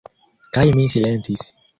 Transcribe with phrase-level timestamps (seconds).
[0.57, 1.45] Kaj mi silentis.